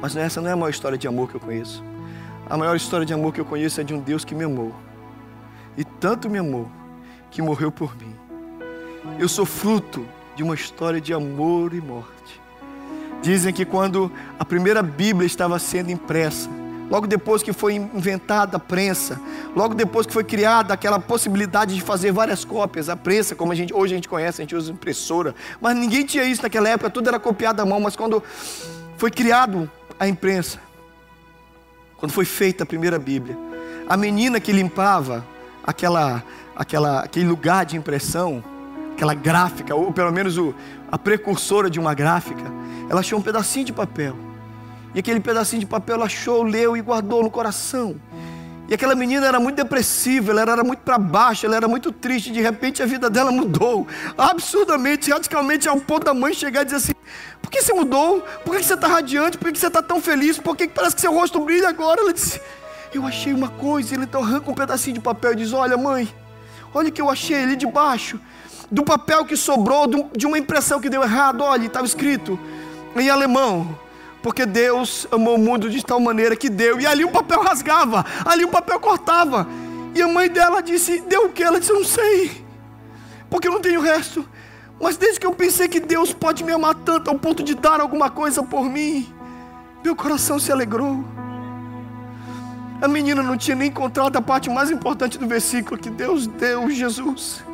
[0.00, 1.82] Mas essa não é a maior história de amor que eu conheço.
[2.48, 4.74] A maior história de amor que eu conheço é de um Deus que me amou.
[5.76, 6.70] E tanto me amou
[7.30, 8.14] que morreu por mim.
[9.18, 12.45] Eu sou fruto de uma história de amor e morte.
[13.22, 16.48] Dizem que quando a primeira Bíblia estava sendo impressa,
[16.88, 19.20] logo depois que foi inventada a prensa,
[19.54, 23.54] logo depois que foi criada aquela possibilidade de fazer várias cópias, a prensa, como a
[23.54, 26.90] gente, hoje a gente conhece, a gente usa impressora, mas ninguém tinha isso naquela época,
[26.90, 28.22] tudo era copiado à mão, mas quando
[28.96, 30.60] foi criado a imprensa,
[31.96, 33.36] quando foi feita a primeira Bíblia,
[33.88, 35.24] a menina que limpava
[35.64, 36.22] aquela,
[36.54, 38.42] aquela, aquele lugar de impressão,
[38.96, 40.54] aquela gráfica, ou pelo menos o,
[40.90, 42.42] a precursora de uma gráfica,
[42.88, 44.16] ela achou um pedacinho de papel.
[44.94, 48.00] E aquele pedacinho de papel ela achou, leu e guardou no coração.
[48.68, 52.32] E aquela menina era muito depressiva, ela era muito para baixo, ela era muito triste.
[52.32, 56.76] De repente a vida dela mudou absurdamente, radicalmente, ao ponto da mãe chegar e dizer
[56.76, 56.92] assim:
[57.40, 58.22] Por que você mudou?
[58.44, 59.36] Por que você está radiante?
[59.36, 60.38] Por que você está tão feliz?
[60.38, 62.00] Por que parece que seu rosto brilha agora?
[62.00, 62.40] Ela disse:
[62.92, 63.94] Eu achei uma coisa.
[63.94, 66.08] Ele então arranca um pedacinho de papel e diz: Olha, mãe,
[66.74, 68.18] olha o que eu achei ali debaixo
[68.70, 71.42] do papel que sobrou, de uma impressão que deu errado.
[71.42, 72.38] Olha, estava escrito
[72.96, 73.78] em alemão
[74.26, 76.80] porque Deus amou o mundo de tal maneira que deu.
[76.80, 79.46] E ali o papel rasgava, ali o papel cortava.
[79.94, 81.44] E a mãe dela disse: Deu o que?
[81.44, 82.44] Ela disse: Eu não sei,
[83.30, 84.28] porque eu não tenho resto.
[84.80, 87.80] Mas desde que eu pensei que Deus pode me amar tanto ao ponto de dar
[87.80, 89.06] alguma coisa por mim,
[89.84, 91.04] meu coração se alegrou.
[92.82, 96.68] A menina não tinha nem encontrado a parte mais importante do versículo que Deus deu
[96.68, 97.44] Jesus.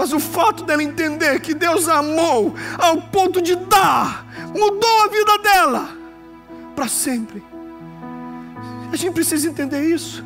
[0.00, 5.38] Mas o fato dela entender que Deus amou ao ponto de dar, mudou a vida
[5.42, 5.90] dela
[6.74, 7.44] para sempre.
[8.90, 10.24] A gente precisa entender isso.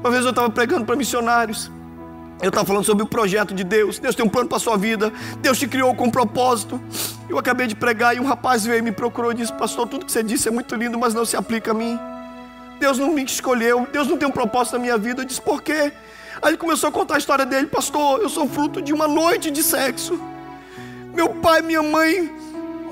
[0.00, 1.70] Uma vez eu estava pregando para missionários.
[2.42, 3.98] Eu estava falando sobre o projeto de Deus.
[3.98, 5.10] Deus tem um plano para a sua vida.
[5.38, 6.78] Deus te criou com um propósito.
[7.26, 10.04] Eu acabei de pregar e um rapaz veio e me procurou e disse: Pastor, tudo
[10.04, 11.98] que você disse é muito lindo, mas não se aplica a mim.
[12.78, 13.88] Deus não me escolheu.
[13.90, 15.22] Deus não tem um propósito na minha vida.
[15.22, 15.90] Eu disse: Por quê?
[16.42, 19.50] Aí ele começou a contar a história dele, pastor, eu sou fruto de uma noite
[19.50, 20.18] de sexo.
[21.12, 22.34] Meu pai e minha mãe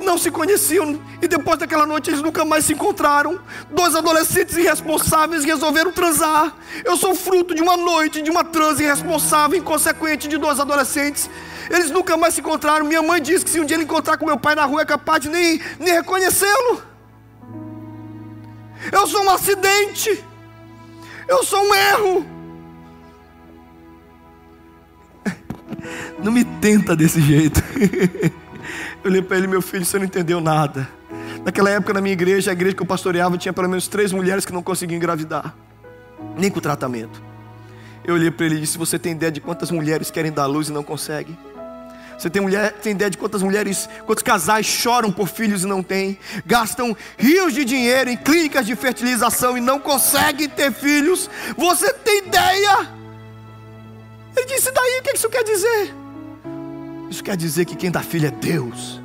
[0.02, 3.40] não se conheciam e depois daquela noite eles nunca mais se encontraram.
[3.70, 6.54] Dois adolescentes irresponsáveis resolveram transar.
[6.84, 11.28] Eu sou fruto de uma noite de uma transa irresponsável, inconsequente de dois adolescentes.
[11.70, 12.84] Eles nunca mais se encontraram.
[12.84, 14.84] Minha mãe disse que se um dia ele encontrar com meu pai na rua é
[14.84, 16.82] capaz de nem, nem reconhecê-lo.
[18.92, 20.24] Eu sou um acidente.
[21.26, 22.37] Eu sou um erro.
[26.22, 27.62] Não me tenta desse jeito.
[29.02, 30.88] Eu olhei para ele, meu filho, você não entendeu nada.
[31.44, 34.44] Naquela época, na minha igreja, a igreja que eu pastoreava, tinha pelo menos três mulheres
[34.44, 35.54] que não conseguiam engravidar,
[36.36, 37.22] nem com tratamento.
[38.04, 40.68] Eu olhei para ele e disse: Você tem ideia de quantas mulheres querem dar luz
[40.68, 41.38] e não conseguem?
[42.18, 45.84] Você tem, mulher, tem ideia de quantas mulheres, quantos casais choram por filhos e não
[45.84, 46.18] têm?
[46.44, 51.30] Gastam rios de dinheiro em clínicas de fertilização e não conseguem ter filhos?
[51.56, 52.90] Você tem ideia?
[54.36, 55.94] Ele disse: daí o que isso quer dizer?
[57.10, 59.00] Isso quer dizer que quem dá filho é Deus.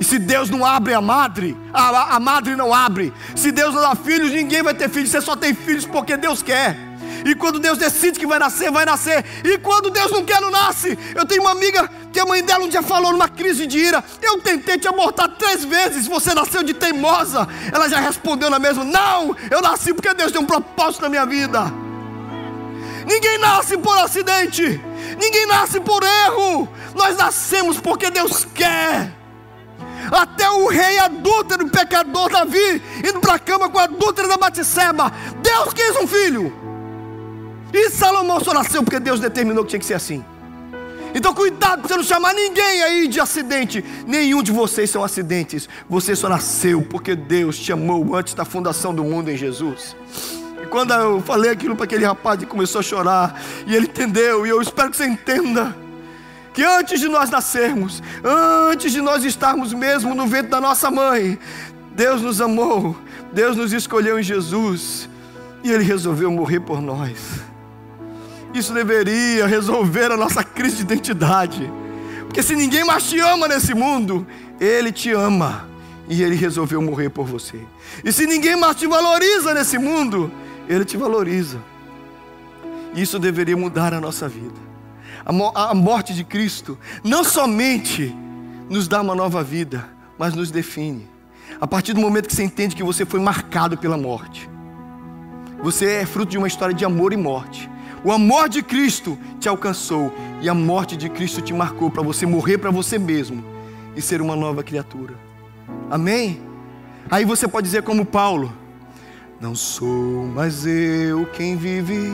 [0.00, 3.12] E se Deus não abre a madre, a, a madre não abre.
[3.36, 5.10] Se Deus não dá filhos, ninguém vai ter filhos.
[5.10, 6.76] Você só tem filhos porque Deus quer.
[7.24, 9.24] E quando Deus decide que vai nascer, vai nascer.
[9.44, 10.98] E quando Deus não quer, não nasce.
[11.14, 14.02] Eu tenho uma amiga que a mãe dela um dia falou numa crise de ira:
[14.22, 17.46] Eu tentei te abortar três vezes, você nasceu de teimosa.
[17.70, 21.26] Ela já respondeu na mesma: Não, eu nasci porque Deus tem um propósito na minha
[21.26, 21.70] vida.
[23.10, 24.80] Ninguém nasce por acidente,
[25.20, 26.68] ninguém nasce por erro.
[26.94, 29.12] Nós nascemos porque Deus quer.
[30.12, 35.12] Até o rei adúltero, pecador Davi, indo para a cama com a adúltera da Batseba,
[35.42, 36.52] Deus quis um filho.
[37.72, 40.24] E Salomão só nasceu porque Deus determinou que tinha que ser assim.
[41.12, 43.84] Então cuidado para você não chamar ninguém aí de acidente.
[44.06, 45.68] Nenhum de vocês são acidentes.
[45.88, 49.96] Você só nasceu porque Deus te amou antes da fundação do mundo em Jesus
[50.70, 54.50] quando eu falei aquilo para aquele rapaz, ele começou a chorar, e ele entendeu, e
[54.50, 55.76] eu espero que você entenda.
[56.54, 58.02] Que antes de nós nascermos,
[58.70, 61.38] antes de nós estarmos mesmo no ventre da nossa mãe,
[61.94, 62.96] Deus nos amou,
[63.32, 65.08] Deus nos escolheu em Jesus,
[65.62, 67.18] e Ele resolveu morrer por nós.
[68.54, 71.70] Isso deveria resolver a nossa crise de identidade,
[72.24, 74.26] porque se ninguém mais te ama nesse mundo,
[74.60, 75.68] Ele te ama,
[76.08, 77.60] e Ele resolveu morrer por você.
[78.04, 80.32] E se ninguém mais te valoriza nesse mundo,
[80.70, 81.58] ele te valoriza.
[82.94, 84.70] Isso deveria mudar a nossa vida.
[85.24, 88.14] A morte de Cristo não somente
[88.68, 91.08] nos dá uma nova vida, mas nos define.
[91.60, 94.48] A partir do momento que você entende que você foi marcado pela morte,
[95.60, 97.68] você é fruto de uma história de amor e morte.
[98.04, 102.24] O amor de Cristo te alcançou e a morte de Cristo te marcou para você
[102.24, 103.44] morrer para você mesmo
[103.94, 105.14] e ser uma nova criatura.
[105.90, 106.40] Amém?
[107.10, 108.59] Aí você pode dizer, como Paulo:
[109.40, 112.12] não sou mais eu quem vive,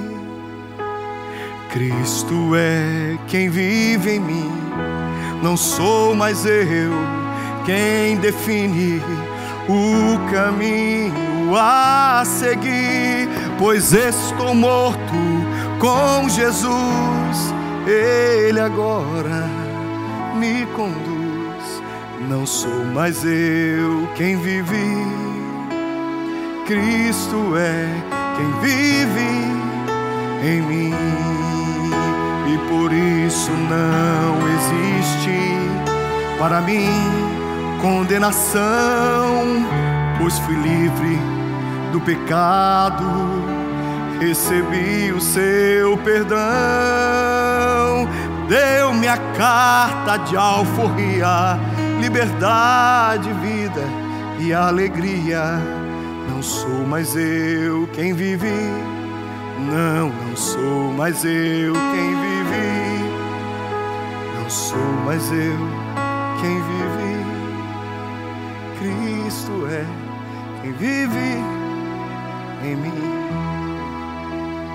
[1.72, 4.52] Cristo é quem vive em mim.
[5.42, 6.92] Não sou mais eu
[7.64, 9.02] quem define
[9.68, 15.00] o caminho a seguir, pois estou morto
[15.80, 17.54] com Jesus,
[17.86, 19.48] Ele agora
[20.38, 21.82] me conduz.
[22.28, 25.35] Não sou mais eu quem vive,
[26.66, 27.88] Cristo é
[28.36, 29.30] quem vive
[30.42, 30.92] em mim,
[32.52, 35.38] e por isso não existe
[36.40, 36.90] para mim
[37.80, 39.64] condenação,
[40.18, 41.20] pois fui livre
[41.92, 43.06] do pecado,
[44.18, 46.36] recebi o seu perdão,
[48.48, 51.60] deu-me a carta de alforria,
[52.00, 53.84] liberdade, vida
[54.40, 55.85] e alegria.
[56.36, 58.52] Não sou mais eu quem vive,
[59.72, 63.04] não, não sou mais eu quem vive,
[64.38, 65.56] não sou mais eu
[66.38, 67.24] quem vive.
[68.78, 69.86] Cristo é
[70.60, 71.42] quem vive
[72.66, 72.92] em mim.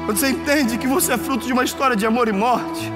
[0.07, 2.91] Quando você entende que você é fruto de uma história de amor e morte,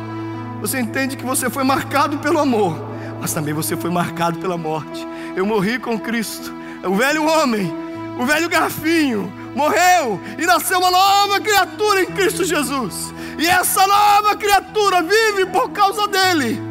[0.60, 2.75] você entende que você foi marcado pelo amor,
[3.21, 5.08] mas também você foi marcado pela morte.
[5.36, 6.51] Eu morri com Cristo,
[6.84, 7.85] o velho homem,
[8.17, 13.13] o velho garfinho, morreu e nasceu uma nova criatura em Cristo Jesus.
[13.38, 16.62] E essa nova criatura vive por causa dele.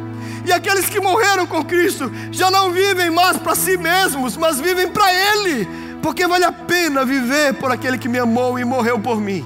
[0.45, 4.87] E aqueles que morreram com Cristo já não vivem mais para si mesmos, mas vivem
[4.87, 5.67] para Ele,
[6.01, 9.45] porque vale a pena viver por aquele que me amou e morreu por mim.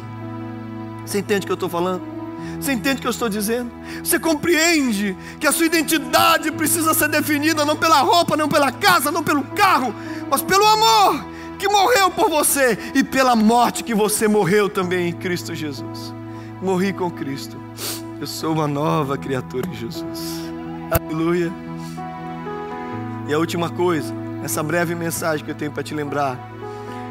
[1.06, 2.04] Você entende o que eu estou falando?
[2.60, 3.72] Você entende o que eu estou dizendo?
[4.04, 9.10] Você compreende que a sua identidade precisa ser definida não pela roupa, não pela casa,
[9.10, 9.96] não pelo carro,
[10.30, 15.12] mas pelo amor que morreu por você e pela morte que você morreu também em
[15.12, 16.14] Cristo Jesus.
[16.62, 17.58] Morri com Cristo.
[18.20, 20.06] Eu sou uma nova criatura em Jesus.
[20.90, 21.52] Aleluia.
[23.28, 26.40] E a última coisa, essa breve mensagem que eu tenho para te lembrar,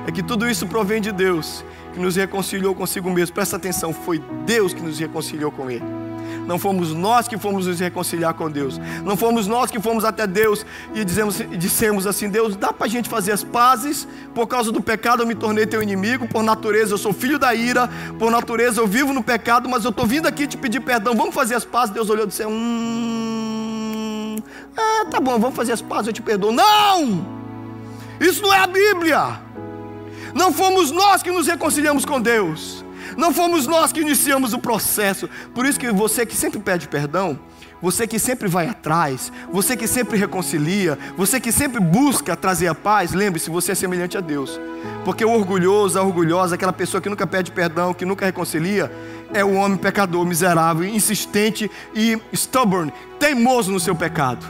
[0.07, 3.35] é que tudo isso provém de Deus, que nos reconciliou consigo mesmo.
[3.35, 5.98] Presta atenção, foi Deus que nos reconciliou com Ele.
[6.49, 8.81] Não fomos nós que fomos nos reconciliar com Deus.
[9.05, 12.89] Não fomos nós que fomos até Deus e dizemos, dissemos assim: Deus, dá para a
[12.89, 14.09] gente fazer as pazes.
[14.35, 16.27] Por causa do pecado eu me tornei teu inimigo.
[16.27, 17.91] Por natureza eu sou filho da ira.
[18.19, 19.69] Por natureza eu vivo no pecado.
[19.69, 21.15] Mas eu estou vindo aqui te pedir perdão.
[21.15, 21.95] Vamos fazer as pazes.
[21.95, 24.37] Deus olhou e disse: Hum.
[24.75, 26.07] Ah, tá bom, vamos fazer as pazes.
[26.07, 26.51] Eu te perdoo.
[26.51, 27.27] Não!
[28.19, 29.39] Isso não é a Bíblia.
[30.35, 32.88] Não fomos nós que nos reconciliamos com Deus.
[33.17, 35.29] Não fomos nós que iniciamos o processo.
[35.55, 37.39] Por isso que você que sempre pede perdão,
[37.81, 42.75] você que sempre vai atrás, você que sempre reconcilia, você que sempre busca trazer a
[42.75, 44.61] paz, lembre-se, você é semelhante a Deus.
[45.05, 48.93] Porque o orgulhoso, a orgulhosa, aquela pessoa que nunca pede perdão, que nunca reconcilia,
[49.33, 54.45] é o homem pecador, miserável, insistente e stubborn, teimoso no seu pecado.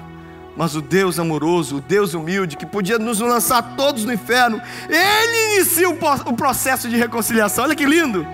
[0.57, 5.57] Mas o Deus amoroso, o Deus humilde, que podia nos lançar todos no inferno, Ele
[5.57, 7.65] inicia o processo de reconciliação.
[7.65, 8.27] Olha que lindo!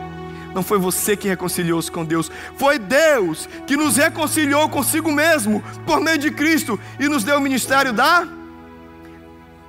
[0.54, 6.00] Não foi você que reconciliou-se com Deus, foi Deus que nos reconciliou consigo mesmo por
[6.00, 8.26] meio de Cristo e nos deu o ministério da.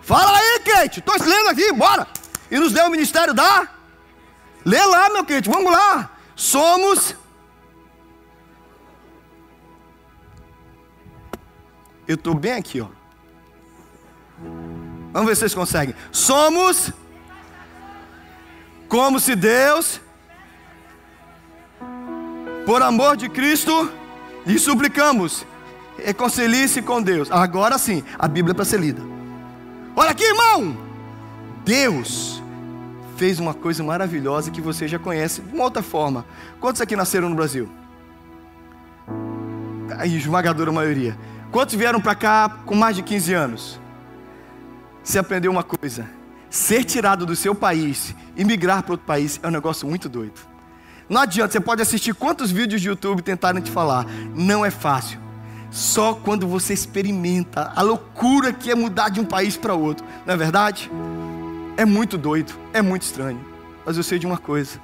[0.01, 2.07] Fala aí, Kate, estou lendo aqui, bora!
[2.51, 3.67] E nos deu o ministério da.
[4.63, 6.11] Lê lá, meu Kate, vamos lá.
[6.35, 7.15] Somos.
[12.07, 12.87] Eu estou bem aqui, ó.
[15.11, 15.95] Vamos ver se vocês conseguem.
[16.11, 16.91] Somos
[18.87, 19.99] como se Deus
[22.65, 23.91] por amor de Cristo,
[24.45, 25.45] lhe suplicamos,
[26.03, 27.31] reconcilie-se com Deus.
[27.31, 29.01] Agora sim, a Bíblia é para ser lida.
[29.95, 30.75] Olha aqui, irmão!
[31.63, 32.41] Deus
[33.15, 36.25] fez uma coisa maravilhosa que você já conhece de uma outra forma.
[36.59, 37.69] Quantos aqui nasceram no Brasil?
[39.97, 41.17] A esmagadora maioria.
[41.51, 43.79] Quantos vieram para cá com mais de 15 anos?
[45.03, 46.09] Você aprendeu uma coisa:
[46.49, 50.54] ser tirado do seu país e migrar para outro país é um negócio muito doido.
[51.07, 54.05] Não adianta, você pode assistir quantos vídeos de YouTube tentarem te falar.
[54.33, 55.19] Não é fácil.
[55.69, 60.05] Só quando você experimenta a loucura que é mudar de um país para outro.
[60.25, 60.89] Não é verdade?
[61.77, 63.39] É muito doido, é muito estranho.
[63.85, 64.79] Mas eu sei de uma coisa.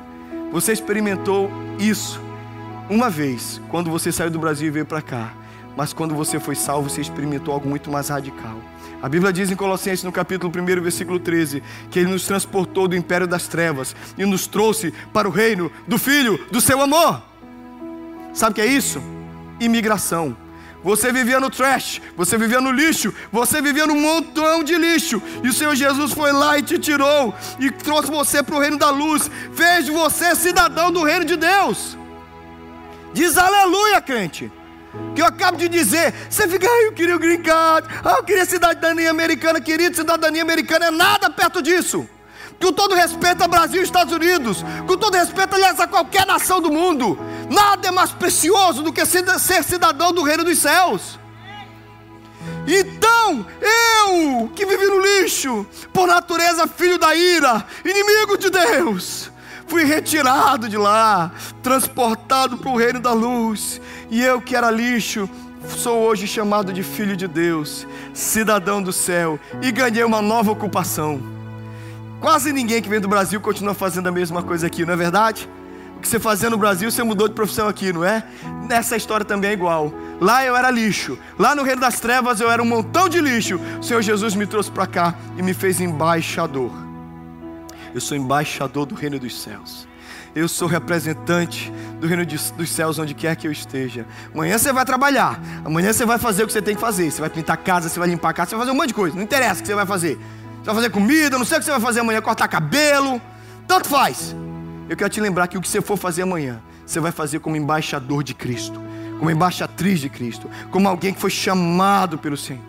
[0.51, 2.19] Você experimentou isso
[2.89, 5.34] uma vez, quando você saiu do Brasil e veio para cá.
[5.77, 8.57] Mas quando você foi salvo, você experimentou algo muito mais radical.
[9.01, 12.95] A Bíblia diz em Colossenses, no capítulo 1, versículo 13, que Ele nos transportou do
[12.95, 17.21] império das trevas e nos trouxe para o reino do Filho do seu amor.
[18.33, 19.01] Sabe o que é isso?
[19.59, 20.37] Imigração.
[20.83, 25.47] Você vivia no trash, você vivia no lixo, você vivia num montão de lixo, e
[25.47, 28.89] o Senhor Jesus foi lá e te tirou, e trouxe você para o reino da
[28.89, 31.97] luz, fez você cidadão do reino de Deus.
[33.13, 34.51] Diz aleluia, crente.
[35.15, 38.23] Que eu acabo de dizer, você fica, ah, eu queria o green card, ah, eu
[38.23, 42.08] queria cidadania americana, querido, cidadania americana é nada perto disso.
[42.62, 46.62] Com todo respeito ao Brasil e Estados Unidos, com todo respeito, aliás, a qualquer nação
[46.62, 47.17] do mundo,
[47.49, 51.19] nada é mais precioso do que ser cidadão do reino dos céus.
[52.67, 59.32] Então, eu que vivi no lixo, por natureza filho da ira, inimigo de Deus,
[59.71, 61.31] fui retirado de lá,
[61.63, 63.79] transportado para o reino da luz,
[64.10, 65.29] e eu que era lixo,
[65.65, 71.21] sou hoje chamado de filho de Deus, cidadão do céu, e ganhei uma nova ocupação.
[72.19, 75.49] Quase ninguém que vem do Brasil continua fazendo a mesma coisa aqui, não é verdade?
[75.95, 78.25] O que você fazia no Brasil, você mudou de profissão aqui, não é?
[78.67, 79.93] Nessa história também é igual.
[80.19, 81.17] Lá eu era lixo.
[81.39, 83.57] Lá no reino das trevas eu era um montão de lixo.
[83.79, 86.90] O Senhor Jesus me trouxe para cá e me fez embaixador.
[87.93, 89.88] Eu sou embaixador do reino dos céus.
[90.34, 94.06] Eu sou representante do reino dos céus onde quer que eu esteja.
[94.34, 95.39] Amanhã você vai trabalhar.
[95.65, 97.12] Amanhã você vai fazer o que você tem que fazer.
[97.12, 99.15] Você vai pintar casa, você vai limpar casa, você vai fazer um monte de coisa.
[99.15, 100.17] Não interessa o que você vai fazer.
[100.17, 103.21] Você vai fazer comida, não sei o que você vai fazer amanhã, cortar cabelo.
[103.67, 104.36] Tanto faz.
[104.88, 107.56] Eu quero te lembrar que o que você for fazer amanhã, você vai fazer como
[107.56, 108.80] embaixador de Cristo
[109.21, 112.63] como embaixatriz de Cristo, como alguém que foi chamado pelo Senhor.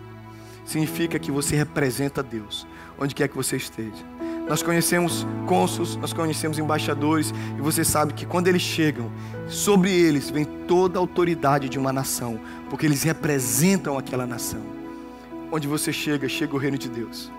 [0.63, 2.67] Significa que você representa Deus,
[2.99, 4.05] onde quer que você esteja.
[4.47, 9.11] Nós conhecemos cônsuls, nós conhecemos embaixadores, e você sabe que quando eles chegam,
[9.47, 14.61] sobre eles vem toda a autoridade de uma nação, porque eles representam aquela nação.
[15.51, 17.31] Onde você chega, chega o reino de Deus.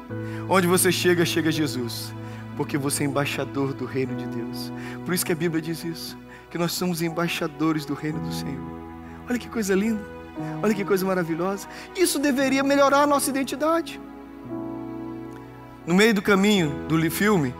[0.49, 2.15] Onde você chega, chega Jesus,
[2.57, 4.73] porque você é embaixador do reino de Deus.
[5.05, 6.17] Por isso que a Bíblia diz isso,
[6.51, 8.75] que nós somos embaixadores do reino do Senhor.
[9.29, 10.03] Olha que coisa linda.
[10.63, 11.69] Olha que coisa maravilhosa.
[11.97, 14.01] Isso deveria melhorar a nossa identidade.
[15.87, 17.55] No meio do caminho do filme,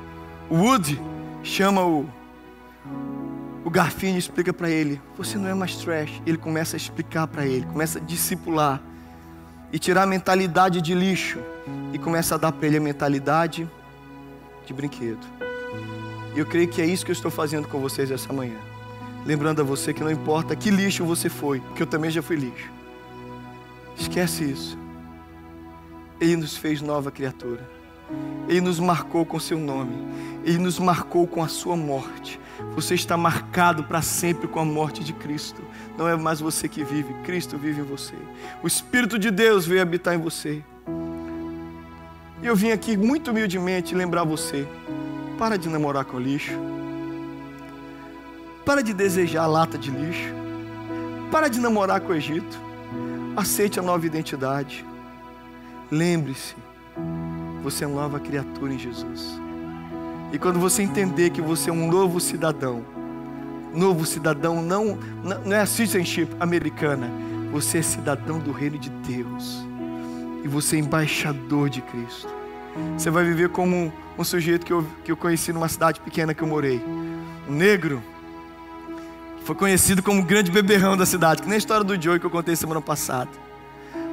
[0.49, 1.01] o Woody
[1.43, 2.09] chama o,
[3.65, 6.23] o Garfinho e explica para ele: Você não é mais trash.
[6.27, 8.83] Ele começa a explicar para ele, começa a discipular
[9.73, 11.39] e tirar a mentalidade de lixo
[11.93, 13.69] e começa a dar para ele a mentalidade
[14.67, 15.27] de brinquedo.
[16.35, 18.59] E eu creio que é isso que eu estou fazendo com vocês essa manhã
[19.25, 22.37] lembrando a você que não importa que lixo você foi, que eu também já fui
[22.37, 22.71] lixo.
[23.97, 24.79] Esquece isso.
[26.21, 27.69] Ele nos fez nova criatura.
[28.49, 29.97] Ele nos marcou com seu nome.
[30.45, 32.39] Ele nos marcou com a sua morte.
[32.75, 35.63] Você está marcado para sempre com a morte de Cristo.
[35.97, 38.15] Não é mais você que vive, Cristo vive em você.
[38.63, 40.63] O Espírito de Deus veio habitar em você.
[42.43, 44.69] E eu vim aqui muito humildemente lembrar você:
[45.39, 46.53] para de namorar com lixo.
[48.65, 50.33] Para de desejar lata de lixo.
[51.31, 52.61] Para de namorar com o Egito.
[53.37, 54.85] Aceite a nova identidade.
[55.91, 56.55] Lembre-se,
[57.65, 59.41] você é uma nova criatura em Jesus.
[60.31, 62.85] E quando você entender que você é um novo cidadão,
[63.73, 64.99] novo cidadão não,
[65.45, 67.11] não é citizenship americana,
[67.51, 69.67] você é cidadão do reino de Deus.
[70.45, 72.29] E você é embaixador de Cristo.
[72.99, 76.43] Você vai viver como um sujeito que eu, que eu conheci numa cidade pequena que
[76.43, 76.85] eu morei.
[77.49, 78.03] Um negro
[79.43, 82.27] foi conhecido como o grande beberrão da cidade, que nem a história do Joey que
[82.27, 83.31] eu contei semana passada.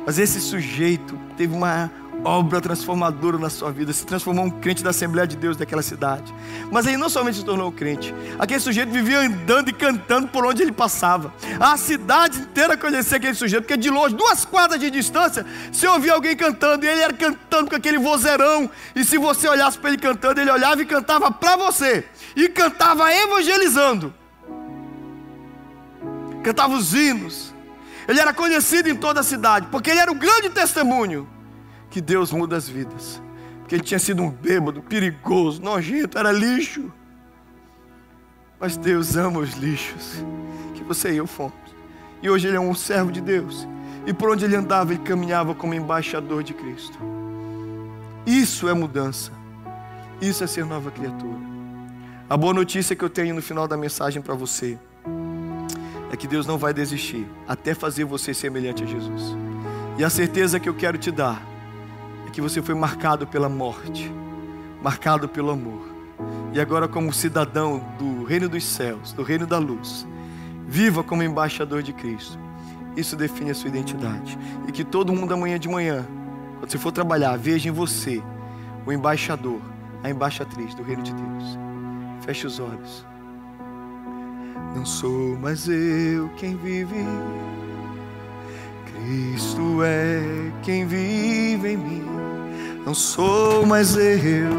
[0.05, 1.91] Mas esse sujeito teve uma
[2.23, 6.33] obra transformadora na sua vida, se transformou um crente da Assembleia de Deus daquela cidade.
[6.71, 10.45] Mas ele não somente se tornou um crente, aquele sujeito vivia andando e cantando por
[10.45, 11.33] onde ele passava.
[11.59, 16.13] A cidade inteira conhecia aquele sujeito, porque de longe, duas quadras de distância, você ouvia
[16.13, 19.97] alguém cantando, e ele era cantando com aquele vozeirão, e se você olhasse para ele
[19.97, 22.05] cantando, ele olhava e cantava para você,
[22.35, 24.13] e cantava evangelizando
[26.41, 27.53] cantava os hinos.
[28.07, 31.29] Ele era conhecido em toda a cidade, porque ele era um grande testemunho
[31.91, 33.21] que Deus muda as vidas.
[33.59, 36.91] Porque ele tinha sido um bêbado, perigoso, nojento, era lixo.
[38.59, 40.23] Mas Deus ama os lixos,
[40.73, 41.53] que você e eu fomos.
[42.23, 43.67] E hoje ele é um servo de Deus.
[44.05, 46.97] E por onde ele andava, ele caminhava como embaixador de Cristo.
[48.25, 49.31] Isso é mudança.
[50.21, 51.39] Isso é ser nova criatura.
[52.29, 54.77] A boa notícia que eu tenho no final da mensagem para você
[56.11, 59.35] é que Deus não vai desistir até fazer você semelhante a Jesus.
[59.97, 61.50] E a certeza que eu quero te dar
[62.31, 64.11] que você foi marcado pela morte,
[64.81, 65.91] marcado pelo amor.
[66.53, 70.05] E agora, como cidadão do reino dos céus, do reino da luz,
[70.67, 72.39] viva como embaixador de Cristo.
[72.95, 74.37] Isso define a sua identidade.
[74.67, 76.05] E que todo mundo amanhã de manhã,
[76.59, 78.21] quando você for trabalhar, veja em você
[78.85, 79.61] o embaixador,
[80.03, 81.57] a embaixatriz do reino de Deus.
[82.21, 83.05] Feche os olhos.
[84.75, 86.95] Não sou mais eu quem vive,
[89.03, 90.21] Cristo é
[90.61, 92.05] quem vive em mim.
[92.85, 94.51] Não sou mais eu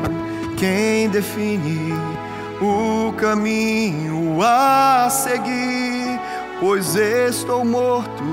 [0.57, 1.93] quem define
[2.61, 6.21] o caminho a seguir,
[6.61, 8.25] pois estou morto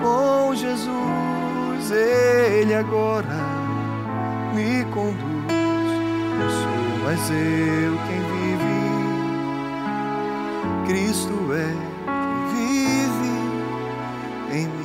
[0.00, 3.26] com Jesus, Ele agora
[4.54, 5.22] me conduz.
[6.38, 8.78] Não sou mais eu quem vive,
[10.86, 11.74] Cristo é
[12.50, 13.32] quem vive
[14.52, 14.81] em mim.